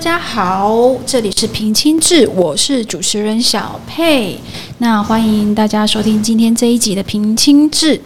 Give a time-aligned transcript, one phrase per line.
[0.00, 4.34] 大家好，这里是平清志，我是主持人小佩。
[4.78, 8.00] 那欢迎大家收听今天这一集的平清志。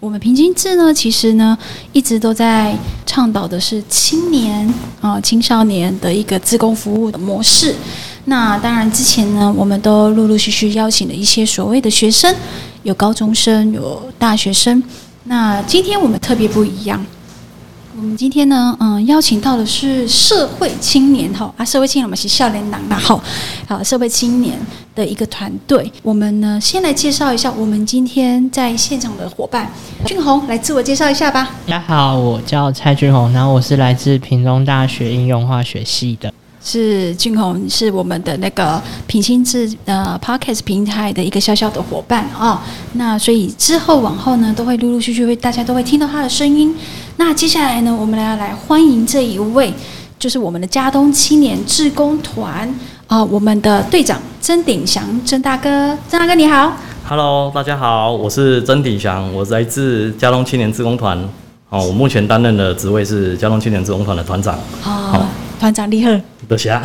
[0.00, 1.56] 我们平清志呢，其实呢
[1.92, 4.66] 一直都在倡导的是青年
[5.02, 7.74] 啊、青少年的一个自工服务的模式。
[8.24, 12.34] 那当然，之前呢，我们都陆陆续续邀请了一些所谓的学生，
[12.84, 14.82] 有高中生，有大学生。
[15.24, 17.04] 那今天我们特别不一样。
[18.00, 23.20] 我们今天呢，嗯，邀请到的是社会青年哈啊，社会青年我们是笑脸党，然后
[23.66, 24.56] 好社会青年
[24.94, 25.90] 的一个团队。
[26.00, 29.68] 我们呢，先来介绍一下我们今天在现场的伙伴，
[30.06, 31.50] 俊宏来自我介绍一下吧。
[31.66, 36.32] 大家好，我叫蔡俊宏，然后我是来自屏东大学应用化学系的。
[36.68, 46.76] 是俊宏，是我们的那个平心智呃 Podcast 平台的一个小小的伙伴啊、那所以之后往后呢，都会陆陆续续会大家都会听到他的声音。
[47.16, 49.72] 那接下来呢，我们来要来欢迎这一位，
[50.18, 52.68] 就是我们的嘉东青年志工团
[53.06, 56.76] 啊、我们的队长曾鼎祥曾大哥，曾大哥你好。
[57.08, 61.18] Hello，大家好，我是曾鼎祥，我来自嘉东青年志工团。
[61.70, 64.54] 哦，我目前担任的职位是嘉东青年志工团的团长。
[64.84, 65.26] 啊、好
[65.58, 66.22] 团长厉害。
[66.48, 66.82] 的侠，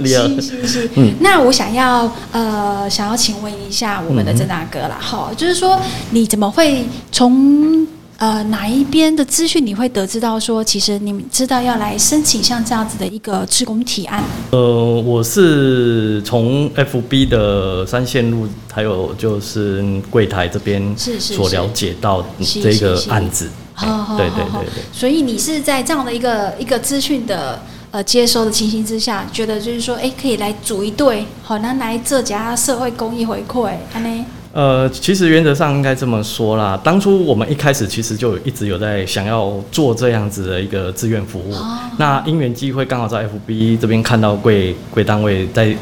[0.00, 0.28] 厉害。
[0.40, 7.86] 是是是，嗯那我想要呃，想要请问一下我们的嗯郑大哥啦，哈、就是说你怎么会从
[8.18, 14.24] 呃哪一边的资讯你会得知到说，其实你们知道要来申请像这样子的一个职工提案？
[14.50, 14.58] 呃，
[15.02, 23.46] 我是从 FB 的三线路，还有就是柜台这边是是是所了解到是这个案子。
[23.46, 24.82] 哎好好对对好好对对。
[24.92, 27.58] 所以你是在这样的一个一个资讯的
[27.90, 34.24] 呃接收的情形之下，觉得就是说，哎，可以来组一队，好，那来这家社会公益回馈，安呢？
[34.52, 36.78] 呃，其实原则上应该这么说啦。
[36.82, 41.52] 当初我们一开始其实就一直有在想要做这样子的一个志愿服务。
[41.54, 45.76] 哦那因缘机会刚好在 FB 这边看到贵贵单位在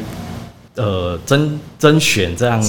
[0.75, 2.61] 呃甄甄选这样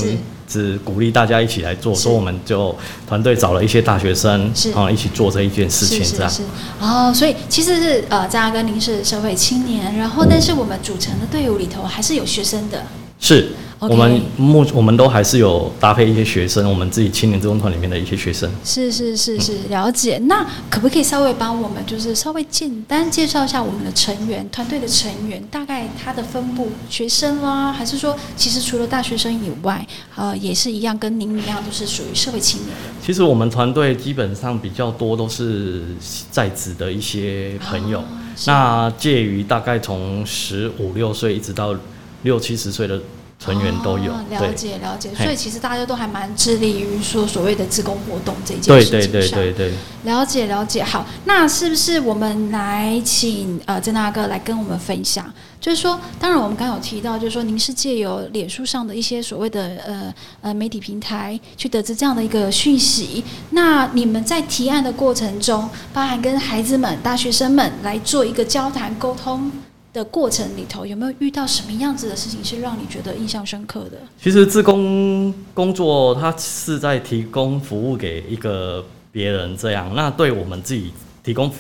[0.50, 2.00] 是鼓励大家一起来做，是。
[2.00, 2.75] 所以我们就
[3.06, 4.72] 团队找了一些大学生是。
[4.72, 6.33] 啊、一起做这一件事情这样。
[6.81, 12.84] 哦，所以其实是呃，张阿哥您是社会青年，然后但是我们组成的队伍里头还是有学生的，
[13.21, 18.51] 是我们目我们都还是有搭配一些学生，我们自己青年志工团里面的一些学生。
[18.63, 20.19] 是是是是，了解。
[20.27, 32.77] 那可不可以稍微帮我们就是稍微简单介绍一下我们的成员团队的成员，大概他的分布，学生啦，还是说其实除了大学生以外，呃，也是一样跟您一样都是属于社会青年。
[33.03, 35.85] 其实我们团队基本上比较多都是
[36.31, 38.05] 在职的一些朋友，哦
[38.47, 41.75] 那介于大概从十五六岁一直到
[42.23, 43.01] 六七十岁的
[43.41, 44.12] 成员都有。
[44.12, 49.11] 哦了解了解，所以其实大家都还蛮致力于说所谓的自工活动这件事情上。
[49.11, 49.73] 对对对对，
[50.05, 55.33] 了解了解，好，那是不是我们来请呃郑大哥来跟我们分享？
[55.61, 63.23] 就是说，当然我们刚刚有提到，就是说您是借由脸书上的一些所谓的呃呃媒体平台去得知这样的一个讯息。
[63.50, 69.50] 那你们在提案的过程中，包含跟孩子们、大学生们来做一个交谈沟通
[69.93, 73.99] 的过程里头，有没有遇到什么样子的事情是让你觉得印象深刻的？
[74.21, 80.93] 其实自工工作它是在提供服务给一个别人这样，那对我们自己
[81.25, 81.50] 提供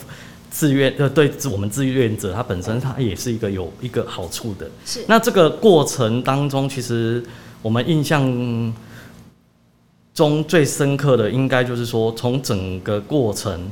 [0.50, 4.70] 志愿呃对我们志愿者他本身他也是一个有一个好处的。
[4.84, 7.24] 是那这个过程当中，其实
[7.62, 8.74] 我们印象
[10.14, 13.70] 中最深刻的，应该就是说，从整个过程、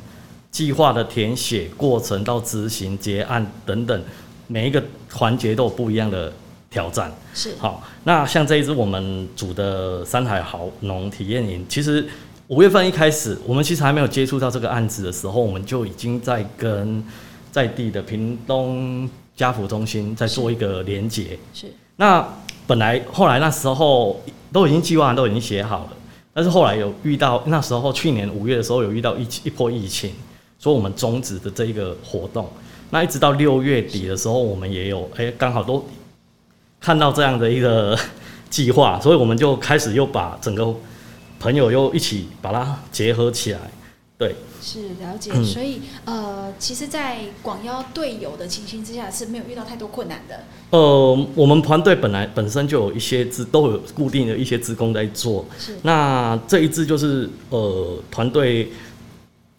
[0.50, 4.02] 计划的填写过程到执行、结案等等，
[4.48, 4.82] 每一个
[5.12, 6.32] 环节都有不一样的
[6.68, 7.12] 挑战。
[7.32, 12.04] 是好，那像这一支我们组的山海豪农体验营，其实
[12.48, 17.04] 五月份一开始，我们其实还没有接触到这个案子的时候，我们就已经在跟
[17.52, 21.38] 在地的屏东家福中心在做一个连结。
[21.54, 21.66] 是
[21.96, 22.26] 那
[22.66, 24.20] 本来后来那时候
[24.52, 25.90] 都已经计划都已经写好了，
[26.32, 30.12] 但是后来有遇到那时候去年五月的时候有遇到一一波疫情，
[30.58, 32.48] 所以我们终止的这一个活动。
[32.90, 35.86] 那一直到六月底的时候，我们也有哎刚、好都
[36.80, 37.98] 看到这样的一个
[38.48, 40.74] 计划，所以我们就开始又把整个
[41.38, 43.60] 朋友又一起把它结合起来。
[44.16, 45.44] 对，是了解，嗯。
[45.44, 50.42] 所以呃，其实，在广邀队友的情形之下是没有遇到太多困难的。
[50.70, 55.76] 呃，我们团队本来本身就有一些职都有固定的一些职工在做，是。
[55.82, 58.72] 那这一支就是呃团队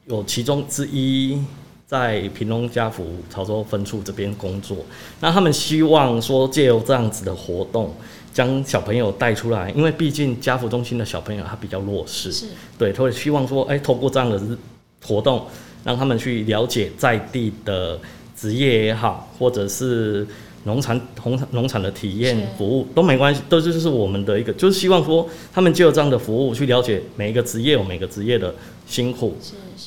[0.08, 1.42] 有其中之一
[1.90, 4.78] 在屏东家福潮州分处这边工作，
[5.22, 7.92] 那他们希望说借由这样子的活动，
[8.32, 12.46] 将小朋友带出来，因为毕竟家福中心的小朋友他比较弱势，是。
[12.78, 14.56] 对，他会希望说，哎、透过这样的日
[15.04, 15.48] 活动，
[15.84, 18.00] 让他们去了解在地的
[18.38, 20.28] 职业也好，或者是
[20.66, 28.54] 农产农产农产的体验服务都没关系，都就是我们的一个，就是希望说他们借由这样的服务去了解每一个职业有每个职业的
[28.86, 29.36] 辛苦，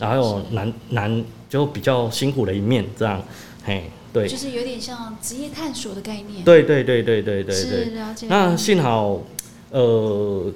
[0.01, 3.23] 然后有难难就比较辛苦的一面，这样，
[3.63, 6.43] 嘿，对，就是有点像职业探索的概念。
[6.43, 7.85] 对对对对对对是对。
[7.95, 8.27] 了解。
[8.27, 9.21] 那幸好，
[9.71, 10.51] 呃，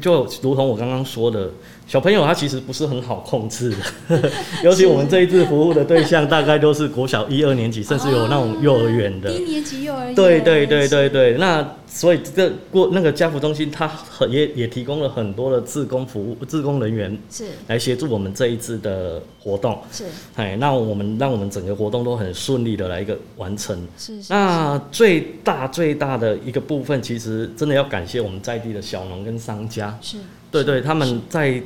[0.00, 1.50] 就如同我刚刚说的，
[1.86, 3.70] 小朋友他其实不是很好控制
[4.10, 4.30] 的，
[4.64, 9.30] 尤其我们这一次服务的对象大概都是国小一二年级，甚至有那种幼儿园的。
[9.30, 10.14] 一年级幼儿园。
[10.14, 19.78] 对对对对对，那所以这个过那个家福中心，它很也也提供了很多的志工服务、志工人员是来协助我们这一次的活动。
[19.92, 20.04] 是
[20.34, 23.86] 哎，那我们让我们整个活动都很顺利的来一个完成。
[23.96, 24.32] 是是。
[24.32, 30.18] 那最大最大的一个部分，其实真的要感谢我们在地的小农跟商家，是
[30.50, 31.62] 对对，他们在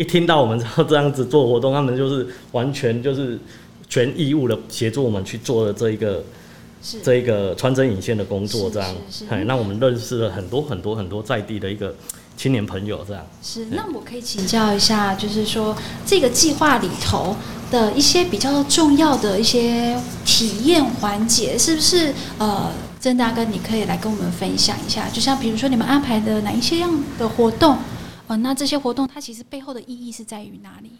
[0.00, 3.38] 一听到我们要这样子做活动，他们就是完全就是
[3.86, 6.24] 全义务的协助我们去做的这一个
[6.82, 8.94] 是这一个穿针引线的工作，这样
[9.28, 11.94] 哎，那我们认识了很多很多很多在地的一个
[12.34, 13.22] 青年朋友，这样。
[13.42, 13.66] 是。
[13.72, 15.76] 那我可以请教一下，就是说
[16.06, 17.36] 这个计划里头
[17.70, 19.94] 的一些比较重要的一些
[20.24, 22.70] 体验环节，是不是呃？
[23.00, 27.78] 曾大哥，你可以来跟我们分享一下，就像比如说你们安排的哪一些样的活动，
[28.30, 30.90] 呃，那这些活动它其实背后的意义是在于哪里？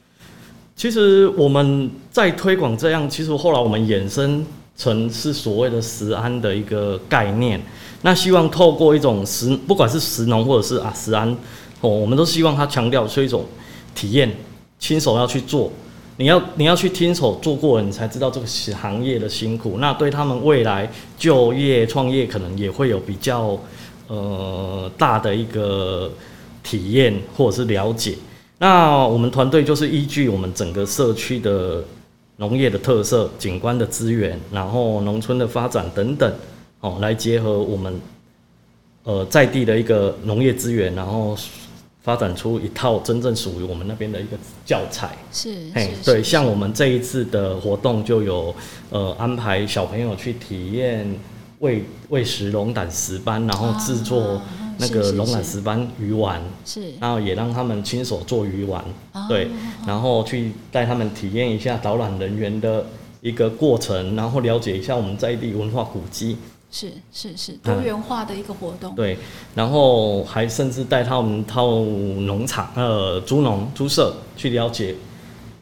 [0.74, 4.44] 其实我们在推广这样，其实后来我们衍生
[4.76, 7.60] 成是所谓的食安的一个概念。
[8.02, 11.30] 那希望透过一种食，不管是食农或者是啊食安，
[11.80, 13.44] 哦，我们都希望它强调是一种
[13.94, 14.28] 体验，
[14.80, 15.70] 亲手要去做。
[16.16, 19.76] 你要你要去亲手做过了，你才知道这个行业的辛苦。
[19.78, 23.56] 那对他们未来就业创业，可能也会有比较
[24.08, 26.10] 呃大的一个
[26.62, 28.16] 体验或者是了解。
[28.58, 31.82] 那我们团队就是依据我们整个社区的
[32.36, 36.32] 农业的特色、景观的资源，然后农村的发展等等，
[36.80, 38.00] 哦，来结合我们
[39.04, 41.36] 呃在地的一个农业资源，然后
[42.02, 45.16] 发展出一套真正属于我们那边的一个教材。
[45.32, 48.54] 是，嘿，对，像我们这一次的活动就有
[48.90, 51.06] 呃安排小朋友去体验
[51.58, 54.42] 喂喂食龙胆石斑，然后制作啊
[54.80, 56.42] 那个龙胆石斑鱼丸。
[56.64, 58.82] 是然后也让他们亲手做鱼丸，
[59.12, 59.48] 哦对，
[59.86, 62.84] 然后去带他们体验一下导览人员的
[63.20, 66.36] 一个过程，然后了解一下我们在地文化古迹，
[66.70, 68.94] 是是是多元化的一个活动。
[68.94, 69.18] 对，
[69.54, 74.94] 然后还甚至带他们到农场，呃，猪农、猪舍去了解，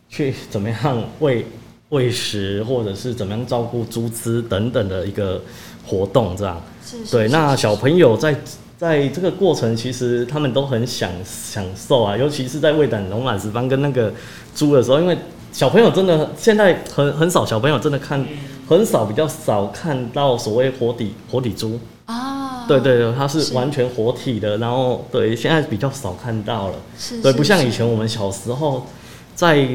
[0.09, 1.45] 去怎么样喂
[1.89, 5.41] 喂食，或者是怎么样照顾猪只等等的一个
[5.87, 6.61] 活动，这样。
[6.85, 8.35] 是是对，那小朋友在
[8.79, 14.13] 在这个过程，其实他们都很享享受啊，尤其是在喂胆龙卵石斑跟那个
[14.55, 15.19] 猪的时候，因为
[15.51, 18.25] 小朋友真的现在很很少小朋友真的看，
[18.69, 28.87] 很少比较少看到所谓活体活体猪，啊，对对对，它是是完全活体的，然后对现在比较少看到了，是，对，是不像以前我们小时候
[29.35, 29.69] 在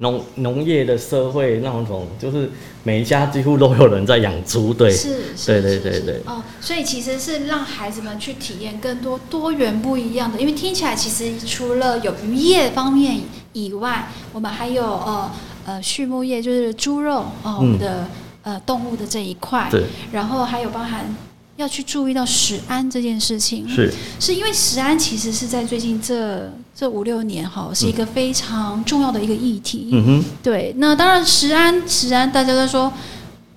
[0.00, 2.50] 农农业的社会那种，就是
[2.82, 6.22] 每一家几乎都有人在养猪，对，是，是对对对对。
[6.24, 13.20] 哦，所以其实是让孩子们去体验更多多元不一样的，因为听起来其实除了有渔业方面
[13.52, 15.30] 以外，我们还有呃
[15.66, 18.06] 呃畜牧业，就是猪肉哦、我们的
[18.42, 21.14] 呃动物的这一块，对，然后还有包含
[21.56, 32.90] 要去注意到食安这件事情，是，是因为食安其实是在最近这这五六年哈，是一个非常重要的一个议题，嗯哼，对，那当然，食安，食安，大家都说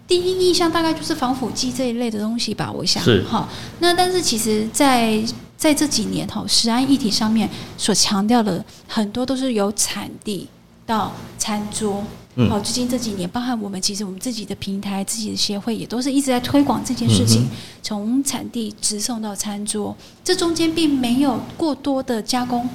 [0.06, 3.02] 第一印象大概就是防腐剂这一类的东西吧，我想。
[3.04, 3.24] 是。
[3.24, 3.48] 哈。
[3.80, 5.24] 那但是其实在，
[5.56, 10.48] 在这几年哈，食安议题上面所强调的很多都是由产地
[10.86, 12.04] 到餐桌。
[12.36, 17.50] 嗯好，最近这几年，包含我们其实我们自己的平台、自己的协会，也都是一直在推广这件事情嗯，
[17.84, 22.68] 从产地直送到餐桌，这中间并没有过多的加工。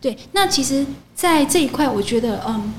[0.00, 2.72] 对，那其实，在这一块，我觉得，嗯，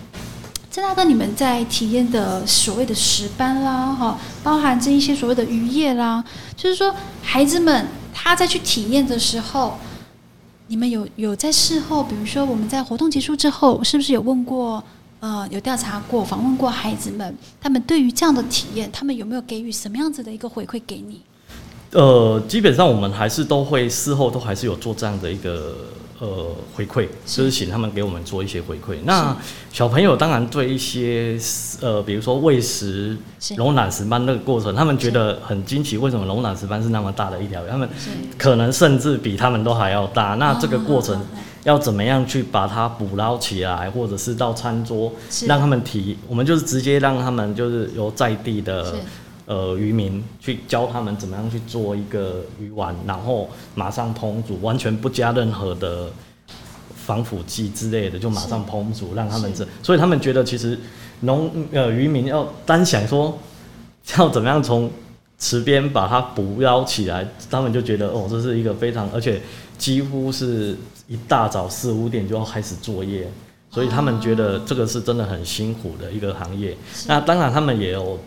[0.71, 6.23] 郑大哥，你们在体验的所谓的石斑啦，哈，包含这一些所谓的渔业啦，
[6.57, 9.77] 就是说，孩子们他在去体验的时候，
[10.69, 14.81] 你们有有在事后，比如说我们在活动结束之后，是不是有问过？
[15.19, 21.19] 呃，有调查过、访问过孩子们，他们对于这样的体验，他们有没有给予什么样子的一个回馈给你？
[21.91, 25.75] 呃，基本上我们还是都会事后都还是有做这样的一个
[26.19, 28.97] 呃回馈，就是请他们给我们做一些回馈。
[29.05, 29.35] 那
[29.71, 31.39] 小朋友当然对一些
[31.81, 33.17] 呃，比如说喂食
[33.57, 37.69] 龙胆石斑那个过程，他们觉得很惊奇，为什么龙胆石斑是那么大的一条鱼？
[37.69, 37.89] 他们
[38.37, 40.35] 可能甚至比他们都还要大。
[40.35, 41.25] 那这个过程哦
[41.65, 45.11] 要怎么样去把它捕捞起来，或者是到餐桌
[45.45, 48.91] 让他们提，我们就是直接让他们就是由在地的是
[49.49, 56.11] 呃渔民去教他们怎么样去做一个鱼丸，然后马上烹煮，完全不加任何的
[56.95, 59.71] 防腐剂之类的，就马上烹煮，让他们是吃。
[59.81, 60.77] 所以他们觉得其实
[61.21, 63.35] 农呃渔民要单想说
[64.19, 64.91] 要怎么样从
[65.39, 69.41] 池边把它捕捞起来，他们就觉得哦，这是一个非常而且
[69.79, 70.77] 几乎是
[71.07, 73.27] 一大早四五点就要开始作业。
[73.71, 76.75] 所以他们觉得这个是真的很辛苦的一个行业。
[77.05, 78.19] 那当然，他们也有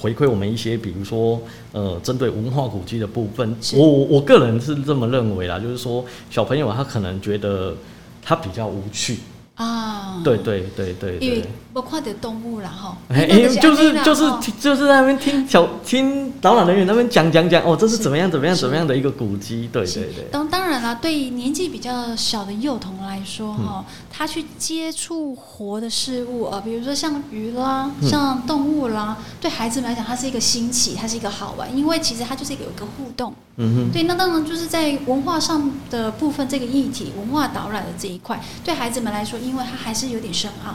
[0.00, 1.40] 回馈我们一些，比如说，
[1.72, 7.74] 呃，针对文化古迹的部分，我我我个人是这么认为啦，就是说小朋友他可能觉得
[8.22, 9.18] 他比较无趣，
[9.58, 11.50] 啊，对对对对因为对。
[11.74, 13.24] 我看到动物啦吼，哎、
[13.60, 14.24] 就是就是
[14.58, 18.02] 就是在那边听小听导览人员那边讲讲讲，哦，这是是。
[18.02, 23.66] 怎么样怎么样怎么样的一个古迹，对对对，当当然啦，对于年纪比较小的幼童来说，嗯。
[23.66, 28.08] 哈、他去接触活的事物，啊，比如说像鱼啦，嗯。
[28.08, 33.32] 像动物啦，对孩子们来讲，它是一个新奇，它是一个好玩，因为其实它就是一个有一个互动。
[33.56, 33.92] 嗯哼。
[33.92, 40.74] 对，那当然就是在文化上的部分，这个议题文化导览的这一块，对孩子们来说，因为它还是有点深奥。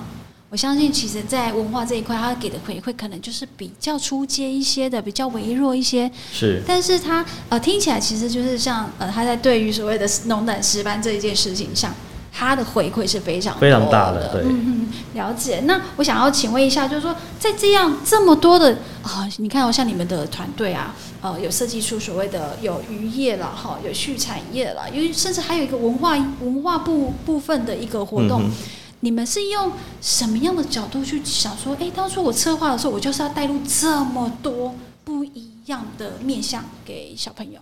[0.49, 6.11] 我相信，其实，在文化这一块，他给的回馈可能就是比较出街一些的，比较微弱一些。
[6.31, 11.91] 是但是他呃听起来其实就是像呃他在对于所谓的农等师班这一件事情上，
[12.35, 15.59] 他的回馈是非常非常大的对嗯嗯，了解。
[15.65, 28.41] 那我想要请问一下，就是说在这样这么多的啊、你看哦，像你们的团队啊，呃，有设计出所谓的有渔业了哈，有畜产业了，因为甚至还有一个文化文化部部分的一个活动。
[28.43, 28.51] 嗯
[29.03, 34.73] 你们是用什么样的角度去想说，哎，当初我策划的时候，我就是要带入这么多
[35.03, 37.59] 不一样的面向给小朋友。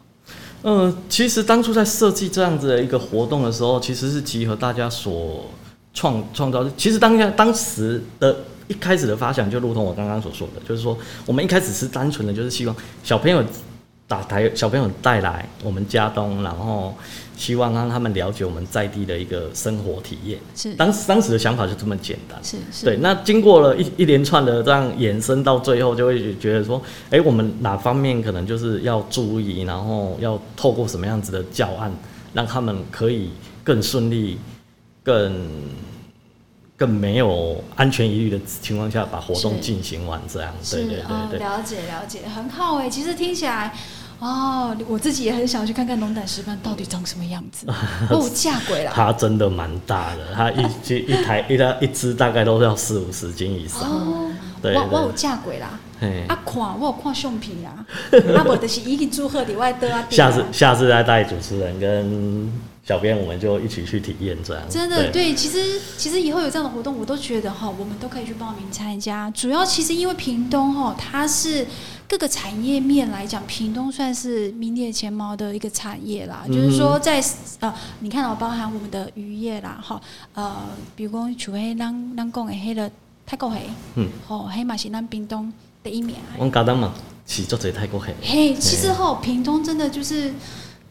[0.63, 5.45] 嗯，其实当初在设计这样子的一个活动的时候，其实是集合大家所
[5.93, 6.63] 创创造。
[6.77, 8.35] 其实当下当时的
[8.67, 13.43] 一开始的发想，就如同我刚刚所说的，就是说我们一开始是单纯的就是希望小朋友
[14.07, 16.95] 打台小朋友带来我们家东，然后
[17.41, 20.37] 希望让他们了解我们在地的一个生活体验。
[20.55, 22.39] 是当时当时的想法就这么简单。
[22.43, 26.79] 是是，对，那经过了一一连串的这样延伸，到最后就会觉得说，
[27.09, 31.91] 哎、我们哪方面可能就是要注意，然后要透过什么样子的教案，
[32.31, 33.31] 让他们可以
[33.63, 34.37] 更顺利、
[35.01, 35.33] 更
[36.77, 40.21] 更没有安全疑虑的情况下，把活动进行完。
[40.31, 41.39] 这样，对对对哦对。
[41.39, 42.87] 了解了解，很好哎。
[42.87, 43.73] 其实听起来，
[44.21, 47.65] 哦，我自己也很想去看看龙胆石斑到底长什么样子。
[48.09, 48.91] 哦，嫁鬼了。
[48.93, 53.81] 它真的蛮大的，它一只一台一它一只大概都是要四五十斤以上。
[53.81, 55.79] 哦，对我我有对嫁鬼啦。
[55.99, 57.83] 嘿啊，看我有看相片啊，
[58.37, 60.05] 啊无就是已经祝贺你外的啊。
[60.11, 62.51] 下次下次再带主持人跟
[62.83, 64.63] 小编，我们就一起去体验这样。
[64.69, 69.29] 真的对，其实其实以后有这样的活动，我都觉得哈，我们都可以去报名参加。
[69.31, 71.65] 主要其实因为屏东哈，它是
[72.11, 76.43] 各个产业面来讲，屏东算是名列前茅的一个产业啦。
[76.45, 77.23] 嗯就是说在
[77.61, 80.01] 呃，你看到、包含我们的渔业啦，哈，
[80.33, 80.57] 呃，
[80.93, 82.91] 比如讲像迄咱咱讲的迄个
[83.25, 83.61] 泰国黑，
[83.95, 86.21] 嗯，哦，黑嘛是咱屏东第一名的。
[86.37, 86.93] 我们家当嘛
[87.25, 90.33] 是做这泰国黑，嘿，其实哈，屏东真的就是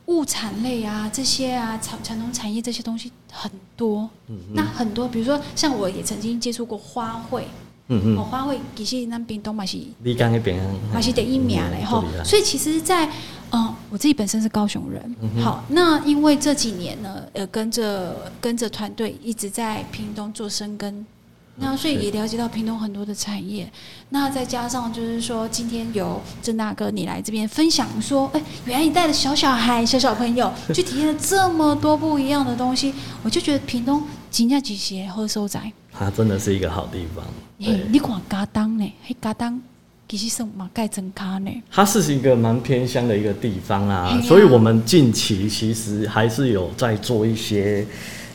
[0.06, 4.08] 物产类啊，这些啊，产传统产业这些东西很多。
[4.28, 7.42] 嗯那很多，比如说像我也曾经接触过花卉，
[7.90, 10.58] 嗯哦，嗯，花卉其实咱屏东嘛是你讲那边
[10.94, 12.02] 嘛是第一名嘞哈。
[12.02, 13.06] 以所以其实在，
[13.52, 21.04] 嗯，我自己本身是高雄人，嗯好，那因为这几年呢，呃，跟着跟着团队一直在屏东做深耕。
[21.62, 23.70] 那所以也了解到屏东很多的产业，
[24.08, 35.60] 那再加上就是说，今天由郑大哥你来这边分享说，哎、原来你带着小小孩、小小朋友去体验了这么多不一样的东西，我就觉得屏东真正几些好所在。
[35.92, 37.24] 它真的是一个好地方。
[37.58, 38.92] 你看嘎当呢？
[39.02, 39.60] 嘿，嘎当
[40.08, 41.50] 其实是嘛盖真卡呢。
[41.70, 47.86] 它是一个蛮偏乡的一个地方啊啊，所以我们近期其实还是有在做一些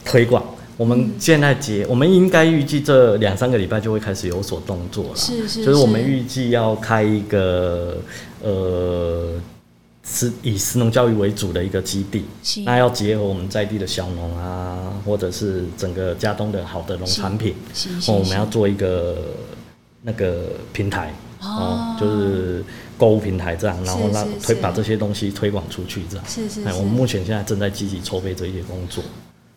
[0.03, 0.43] 推广。
[0.77, 5.15] 我们现在结，我们应该预计这两三个礼拜就会开始有所动作了。
[5.15, 7.97] 是是就是我们预计要开一个
[8.43, 9.31] 呃，
[10.07, 12.25] 是以食农教育为主的一个基地，
[12.63, 17.55] 那要结合我们在地的小农啊，或者是整个家东的好的农产品，
[18.07, 19.17] 哦，我们要做一个
[20.03, 22.63] 那个平台哦哦，就是
[22.99, 26.25] 购物平台这样，然后让推把这些东西推广出去这样。
[26.27, 29.03] 是，是是是我们目前现在正在积极筹备这些工作。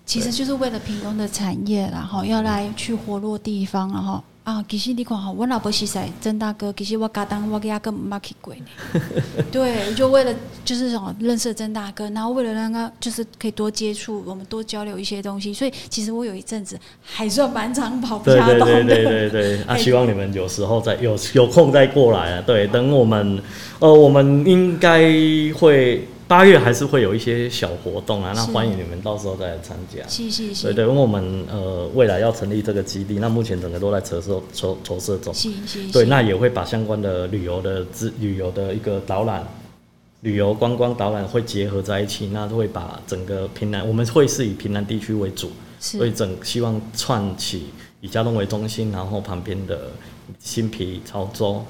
[0.09, 9.03] 其实就是为了屏东的产业然后，要来去活络地方，然后啊，其实你看哈，我老婆是谁曾大哥，其实我家当我给他根本没去过呢。
[9.53, 10.35] 对，就为了
[10.65, 18.85] 就是什么认识曾大哥，然后为了让他就是可以多接触，我们多交流一些东西，所以其实我有一阵子还算蛮常跑对对家东的。
[18.85, 22.43] 对对对对，啊，哎希望你们有时候再有有空再过来啊。
[22.47, 23.43] 对，等我们，
[23.79, 25.03] 呃，我们应该
[25.53, 30.07] 会八月还是会有一些小活动啊，那欢迎你们到时候再来参加。
[30.07, 35.33] 是是是，对对，因为我们呃未来要成立这个基地，那目前整个都在筹设筹筹设中。
[35.33, 39.49] 是是对，那也会把相关的旅游的资旅游的一个导览、
[40.21, 47.69] 旅游观光导览会结合在一起，那会把整个平南，我们会是以平南地区为主，所以整希望串起
[48.03, 49.93] 以嘉东为中心，然后旁边的
[50.39, 51.65] 新皮、潮州、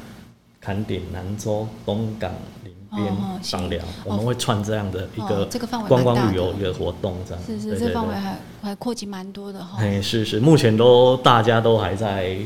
[0.61, 2.35] 坎顶、南州、东港、
[2.65, 3.51] 林边哦哦、是。
[3.51, 7.45] 赏寮，我哦们会串这样的一哦个这个范围观光旅游一个活动，这样。
[7.47, 9.79] 是是，这范围还还扩及蛮多的哈。
[9.81, 12.37] 哎，是是，目前都大家都还在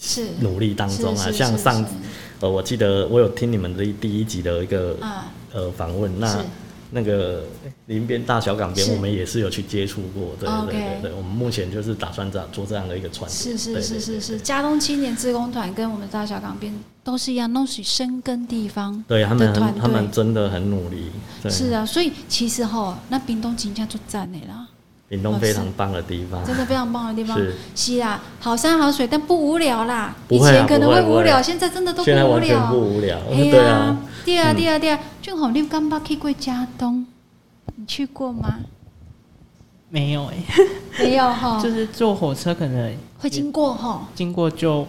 [0.00, 1.30] 是努力当中啊。
[1.30, 1.84] 像上
[2.40, 6.44] 呃，我记得我有听你们的第一集的一个啊，呃访问，那
[6.90, 7.44] 那个
[7.86, 19.02] 林边大小港边，我们也是有去接触过，对对对对，我们目前就是打算这样做这样的一个传是是是是是，嘉东青年志工团跟我们大小港边都是一样，都属于深耕地方。
[19.08, 21.10] 对他们的团很他们队真的很努力，
[21.42, 24.66] 对，是啊，所以其实哈，那屏东景家就赞的啦，
[25.08, 27.36] 屏东非常棒的地方，真的非常棒的地方。
[27.36, 30.14] 是是啊，好山好水，但不无聊啦。
[30.28, 32.76] 以前可能会无聊，现在真的都不现在无完全不。
[32.76, 34.98] 无聊，嘿对啊，，对啊，嗯对啊，对啊。
[35.20, 37.06] 俊宏，你刚刚去过嘉东，
[37.76, 38.58] 你去过吗？
[39.88, 40.36] 没有哎、
[41.00, 44.86] 没有哈， 就是坐火车可能会经过哈，经过就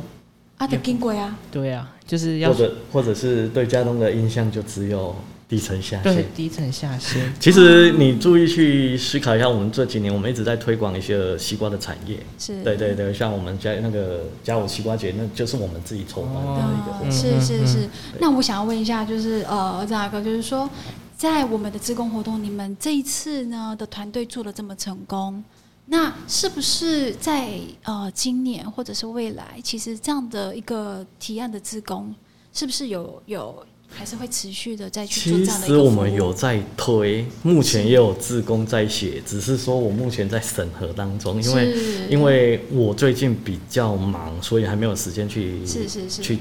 [0.64, 1.38] 啊，得经过啊。
[1.52, 5.16] 对啊，就是要或者或者是对家东的印象就只有
[5.48, 6.26] 低层下对。
[6.36, 12.18] 低层下线，其实你注意去思考一下，我们这几年我们一直在推广一些西瓜的产业。
[12.40, 17.12] 是，对对对，像我们家那个嘉武西瓜节，那就是我们自己筹办的一个活哦，动。
[17.12, 17.90] 是是是。
[18.20, 20.68] 那我想要问一下，就是呃，张大哥就是说，
[21.16, 25.44] 在我们的职工活动，你们这一次呢的团队做的这么成功，
[25.86, 32.14] 那是不是在呃今年或者是未来，其实这样的一个提案的自工，
[32.54, 46.22] 是不是有有还是会持续的再去做其这样的一个服务实我们有在推，目前也有自工在写，只是说我目前在审核当中，因为因为我最近比较忙，所以还没有时间去是是是。
[46.22, 46.40] 去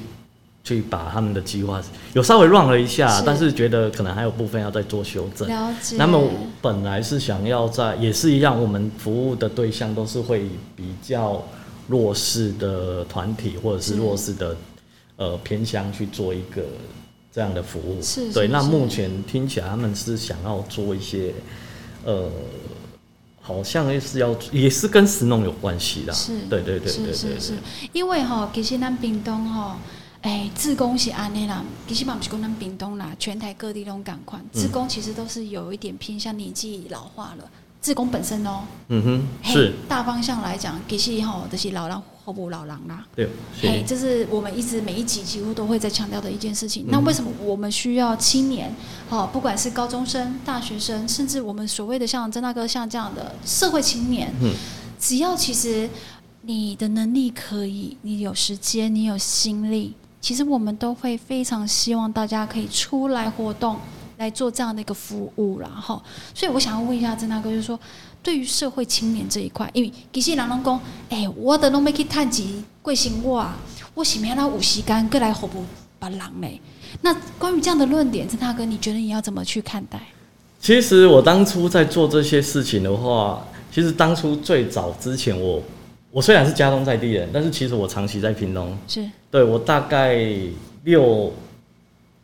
[0.64, 5.48] 去把他们的计划有稍微 run 了一下，是但是觉得可能还有部分要再做修正。
[5.48, 6.22] 了解，那么
[6.60, 11.42] 本来是想要在，也是一样，我们服务的对象都是会比较
[11.88, 14.56] 弱势的团体或者是是弱势的
[15.16, 16.62] 呃偏乡去做一个
[17.32, 18.00] 这样的服务。
[18.00, 18.46] 是是对。
[18.46, 21.34] 那目前听起来他们是想要做一些
[22.04, 22.30] 呃，
[23.40, 26.12] 好像是要也是跟石农有关系的。
[26.12, 27.52] 是，对对对对对对是是是，
[27.92, 29.76] 因为哈，其实咱屏东哈，
[30.22, 37.50] 哎，自工是安尼啦，其实嘛不是讲咱屏东啦，全台各地都赶快，嗯自工其实都是有一点偏向年纪老化了。
[37.80, 43.04] 自工本身哦，嗯哼，是，大方向来讲，其实吼就是老人服务老人啦。
[43.16, 43.28] 对，
[43.60, 46.84] 嘿，是，这是我们一直每一集几乎都会在强调的一件事情。
[46.84, 48.72] 嗯那为什么我们需要青年？
[49.10, 54.54] 哦，不管是高中生、大学生，甚至我们所谓的像曾大哥像这样的社会青年，嗯，
[55.00, 55.90] 只要其实
[56.42, 63.76] 你的能力可以，你有时间，你有心力，其实我们都会非常希望大家可以出来活动，
[64.18, 65.68] 来做这样的一个服务啦。
[65.68, 66.00] 哈。
[66.32, 67.78] 所以我想要问一下曾大哥，就是说，
[68.22, 70.80] 对于社会青年这一块，因为其实人拢讲，
[71.10, 72.46] 哎、我的拢要去探钱
[72.80, 73.58] 贵姓我啊，
[73.94, 75.64] 我是要有时间过来服务
[75.98, 76.60] 别人嘞。
[77.00, 79.98] 那关于这样的论点，曾大哥，你觉得你要怎么去看待？
[80.60, 85.60] 其实我当初在做这些事情的话，其实当初最早之前我，
[86.12, 88.76] 我虽然是家中在地人，但是其实我长期在屏东。
[88.86, 90.22] 是对我大概
[90.84, 91.32] 六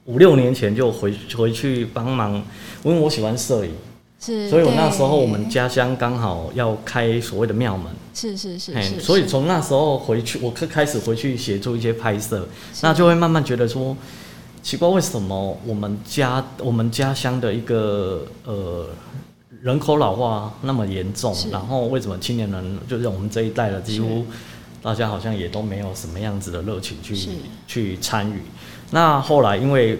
[0.04, 2.34] 五六年前就回回去帮忙，
[2.84, 3.72] 因为我喜欢摄影，
[4.20, 12.46] 是，所以我那时候我们家乡刚好要开所谓的庙门，是是是是，所以是从那时候回去，我开开始回去协助一些拍摄，
[12.82, 13.96] 那就会慢慢觉得说，
[14.62, 18.86] 奇怪，为什么我们家我们家乡的一个呃
[19.60, 24.24] 人口老化那么严重，然后为什么青年人就是我们这一代的几乎
[24.80, 27.16] 大家好像也都没有什么样子的热情去
[27.66, 28.42] 去参与。
[28.92, 29.98] 那后来因为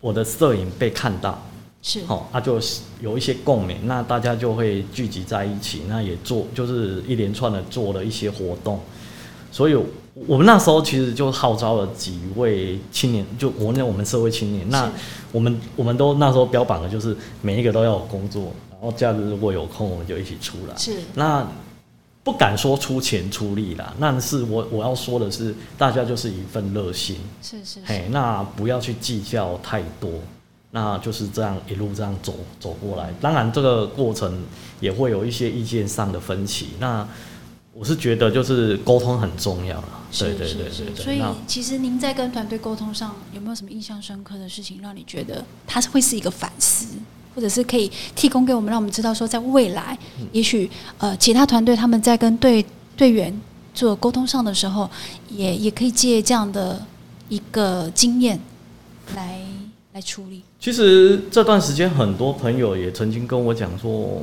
[0.00, 1.40] 我的摄影被看到，
[1.82, 2.02] 是。
[2.06, 8.80] 好、啊，就是有一些共鸣，那大家就会聚集在一起，那也做就是一连串的做了一些活动，
[9.50, 9.76] 所以
[10.14, 14.90] 我们那时候其实就号召了几位青年，就我那我们社会青年，那
[15.30, 20.76] 我们我们都那时候标榜的就是每一个都要有工作，然后假日如果有空我们就一起出来。
[20.76, 20.98] 是。
[21.14, 21.46] 那
[22.24, 30.08] 不敢说出钱出力啦，但是我我要说的是，大家就是一份热心，是是是，嘿，那不要去计较太多，
[30.70, 33.12] 那就是这样一路这样走走过来。
[33.20, 34.40] 当然，这个过程
[34.78, 37.04] 也会有一些意见上的分歧，那
[37.74, 39.88] 我是觉得就是沟通很重要了。
[40.12, 41.04] 对对对对对。
[41.04, 46.86] 所以其实您在跟团队沟通上有没有什么印象深刻的事情，让你觉得它是会是一个反思，
[47.34, 53.34] 或者是可以提供给我们，让我们知道说，在未来，嗯也许呃其他团队他们在跟队队员
[53.72, 54.88] 做沟通上的时候，
[55.30, 56.84] 也也可以借这样的
[57.30, 58.38] 一个经验
[59.16, 59.40] 来
[59.94, 60.42] 来处理。
[60.60, 64.22] 其实这段时间很多朋友也曾经跟我讲说，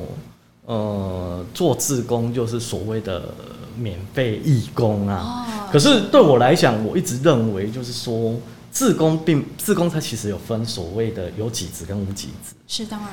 [0.70, 3.34] 呃，做志工就是所谓的
[3.76, 5.44] 免费义工啊。
[5.48, 8.36] 哦，可是对我来讲，我一直认为就是说，
[8.72, 13.08] 志工并志工它其实有分所谓的有几职跟无几职，是当然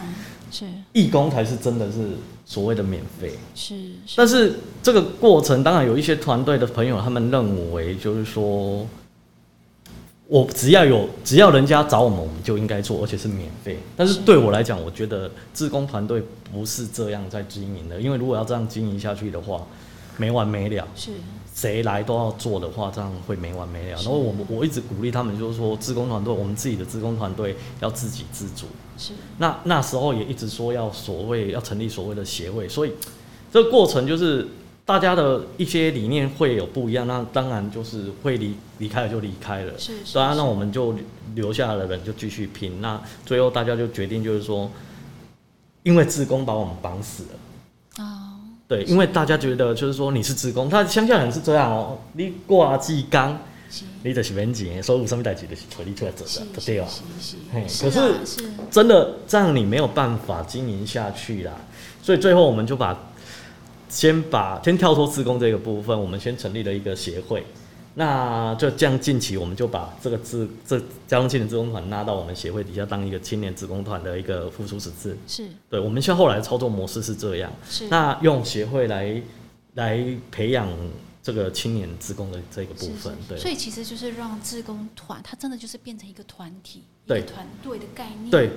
[0.52, 2.12] 是义工才是真的是
[2.46, 3.34] 所谓的免费。
[3.56, 8.86] 是是但是这个过程，当然有一些团队的朋友，他们认为就是说，
[10.28, 13.78] 我只要有只要人家找我们，我们就应该做，而且是免费。
[13.96, 19.66] 但是是对我来讲，我觉得自工团队不是这样在经营的，因为如果要这样经营下去的话，
[20.18, 20.88] 没完没了。
[20.96, 21.12] 是
[21.56, 23.96] 谁来都要做的话，这样会没完没了。
[23.96, 28.68] 然后我们我一直鼓励他们，就是说，自工团队，我们自己的自工团队要自给自足。
[28.98, 32.92] 是那那时候也一直说要所谓要成立所谓的协会，所以
[33.52, 34.48] 这个过程就是
[34.88, 40.95] 大家的一些理念会有不一样，那当然就是会离离开了就离开了，是是对啊，那我们就
[41.36, 44.71] 留下的人就继续拼，那最后大家就决定就是说，
[45.84, 48.06] 因为自工把我们绑死了。
[48.06, 53.38] 哦，对，因为大家觉得就是说你是自工，他乡下人是这样哦，你挂技工，
[54.04, 56.88] 你就是免钱，所以有什么代志就是找你出来做是的，对对吧？
[57.19, 57.36] 是
[57.67, 58.13] 是可是。
[58.71, 61.52] 真的这样你没有办法经营下去啦，
[62.02, 62.97] 所以最后我们就把
[63.89, 67.45] 先把先跳脱自工这个部分，我们先成立了一个协会。
[67.95, 75.17] 那就这样，近期我们就把这个自这交通青年自工团拉到我们协会底下当一个青年自工团的一个附属指示。
[75.28, 77.52] 是对，我们现在后来的操作模式是这样。
[77.67, 79.19] 是那用协会来
[79.73, 80.69] 来培养
[81.23, 88.30] 这个青年职工的这个部分，是对所以其实就是让自工团，它真的就是变成一个团体，一对个团队的概念。
[88.30, 88.52] 对。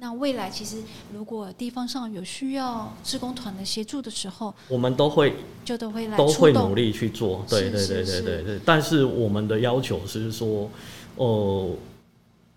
[0.00, 0.76] 那未来其实
[1.12, 5.34] 如果地方上有需要志工团的协助的时候，我们都会
[5.64, 8.60] 就都会来都会努力去做，对是对对对对对。
[8.64, 10.70] 但是我们的要求是说，
[11.16, 11.76] 呃，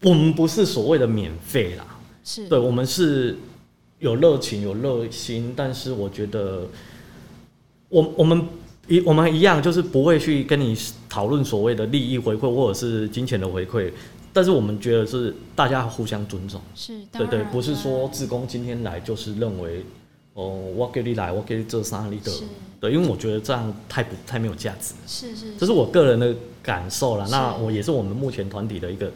[0.03, 1.85] 我们不是所谓的免费啦，
[2.23, 2.47] 是。
[2.47, 3.35] 对我们是
[3.97, 6.67] 有热情有热心，但是我觉得，
[7.89, 8.47] 我我们
[8.87, 10.77] 一我们一样就是不会去跟你
[11.09, 13.91] 讨论所谓的利益回馈或者是金钱的回馈，
[14.33, 19.83] 但是我们觉得是大家互相尊重，是，对对，不是说当志工今天来就是认为
[20.33, 22.31] 哦，我给你来，我给你这三里的。
[22.79, 27.27] 对，因为我觉得这样太不太没有价值，是是，这是我个人的感受啦。
[27.29, 29.11] 那我也是我们目前团体的一个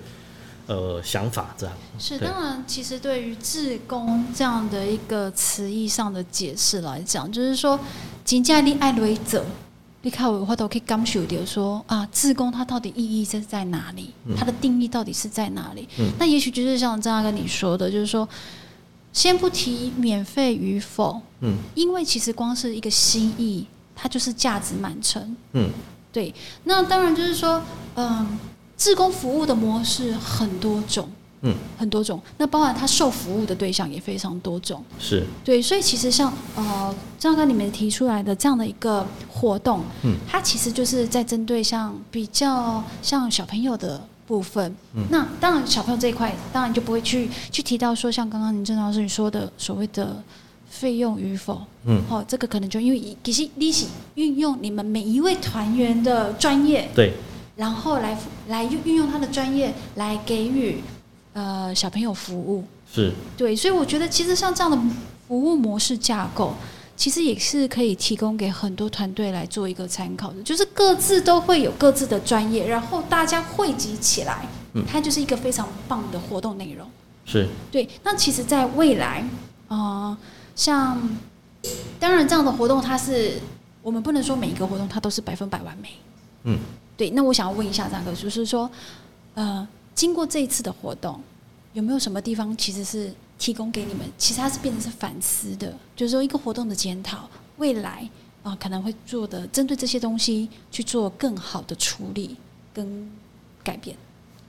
[0.68, 1.76] 呃想法，这样。
[1.98, 2.28] 是，对。
[2.28, 7.80] 当然，其实对于“志工”这样的一个词义上的解释来讲，就是说，
[8.24, 9.44] 金价你爱雷者，
[10.06, 14.12] 你看我话都可以感受到说啊，自工它到底意义是在哪里？
[14.28, 15.90] 嗯它的定义到底是在哪里？
[15.98, 18.30] 嗯那也许就是像张大哥你说的，就是说，
[19.12, 23.66] 先不提免费与否，嗯因为其实光是一个心意，
[23.96, 25.36] 它就是价值满城。
[25.54, 25.72] 嗯
[26.14, 26.32] 对，
[26.66, 27.60] 那当然就是说，
[27.96, 28.38] 嗯，
[28.78, 31.10] 自工服务的模式很多种，
[31.46, 32.22] 嗯，很多种。
[32.38, 34.84] 那包含他受服务的对象也非常多种。
[35.00, 44.76] 是对，所以其实像呃，张哥你们提出来的这样的一个活动，嗯，它其实就是在针对像比较像小朋友的部分。
[44.96, 50.22] 嗯那当然小朋友这一块，当然就不会去去提到说像刚刚林正老师你说的所谓的
[50.70, 51.62] 费用与否。
[51.86, 57.14] 嗯哦，这个可能就因为其实利息运用你们每一位团员的专业，对
[57.56, 60.82] 然后来来运运用他的专业来给予
[61.36, 62.64] 呃小朋友服务。
[62.92, 64.78] 是对，所以我觉得其实像这样的
[65.28, 66.54] 服务模式架构，
[66.96, 76.88] 其实也是可以提供给很多团队来做一个参考的，就是各自都会有各自的专业，然后大家汇集起来，嗯它就是一个非常棒的活动内容。
[77.26, 79.28] 是对，那其实，在未来，
[79.68, 80.16] 呃，
[80.56, 81.02] 像
[82.00, 83.42] 当然这样的活动，它是
[83.82, 85.90] 我们不能说每一个活动它都是百分百完美。
[86.44, 86.60] 嗯
[86.96, 88.70] 对，那我想要问一下张哥，就是说，
[89.34, 91.20] 呃，经过这一次的活动，
[91.74, 98.08] 有没有什么地方其实是提供给你们，其实它是变成是反思的，就是说一个活动的检讨，未来
[98.44, 102.36] 啊、可能会做的针对这些东西去做更好的处理
[102.72, 103.10] 跟
[103.64, 103.96] 改变。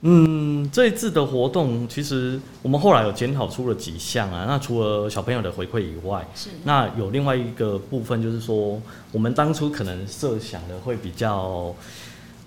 [0.01, 4.45] 嗯，这一次的活动，其实我们后来有检讨出了几项啊。
[4.47, 8.79] 那除了小朋友的回馈以外，是那有另外一个部分，就是说
[9.11, 11.73] 我们当初可能设想的会比较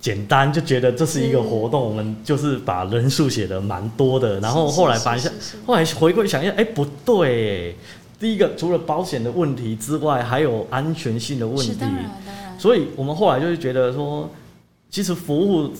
[0.00, 4.40] 简单，就觉得这是一个活动，我们就是把人数写的蛮多的。
[4.40, 5.30] 然后后来发现，
[5.66, 7.76] 后来回归想一下，哎，不对，
[8.18, 11.76] 第一个除了保险的问题之外，还有安全性的问题。
[12.58, 14.28] 所以我们后来就是觉得说，
[14.90, 15.70] 其实服务。